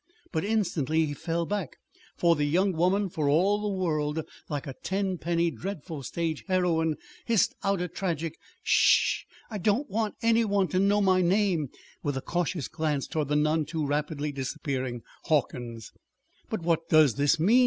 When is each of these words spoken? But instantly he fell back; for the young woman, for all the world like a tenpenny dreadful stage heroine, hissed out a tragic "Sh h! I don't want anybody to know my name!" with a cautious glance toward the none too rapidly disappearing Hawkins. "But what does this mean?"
But 0.31 0.43
instantly 0.43 1.05
he 1.05 1.13
fell 1.13 1.45
back; 1.45 1.75
for 2.17 2.35
the 2.35 2.45
young 2.45 2.71
woman, 2.73 3.07
for 3.07 3.29
all 3.29 3.61
the 3.61 3.77
world 3.79 4.23
like 4.49 4.65
a 4.65 4.73
tenpenny 4.81 5.51
dreadful 5.51 6.01
stage 6.01 6.43
heroine, 6.47 6.95
hissed 7.25 7.53
out 7.63 7.81
a 7.81 7.87
tragic 7.87 8.39
"Sh 8.63 9.25
h! 9.25 9.27
I 9.51 9.59
don't 9.59 9.91
want 9.91 10.15
anybody 10.23 10.69
to 10.71 10.79
know 10.79 11.01
my 11.01 11.21
name!" 11.21 11.69
with 12.01 12.17
a 12.17 12.21
cautious 12.21 12.67
glance 12.67 13.05
toward 13.05 13.27
the 13.27 13.35
none 13.35 13.63
too 13.63 13.85
rapidly 13.85 14.31
disappearing 14.31 15.03
Hawkins. 15.25 15.91
"But 16.49 16.63
what 16.63 16.89
does 16.89 17.13
this 17.13 17.39
mean?" 17.39 17.59